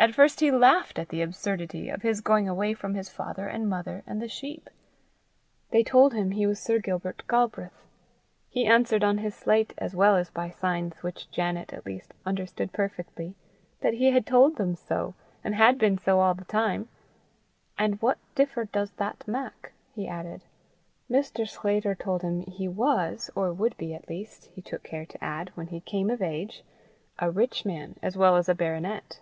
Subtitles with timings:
[0.00, 3.68] At first he laughed at the absurdity of his going away from his father and
[3.68, 4.70] mother and the sheep.
[5.72, 7.82] They told him he was Sir Gilbert Galbraith.
[8.48, 12.72] He answered on his slate, as well as by signs which Janet at least understood
[12.72, 13.34] perfectly,
[13.80, 16.88] that he had told them so, and had been so all the time,
[17.76, 20.42] "and what differ does that mak?" he added.
[21.10, 21.46] Mr.
[21.46, 25.50] Sclater told him he was or would be, at least, he took care to add,
[25.56, 26.62] when he came of age
[27.18, 29.18] a rich man as well as a baronet.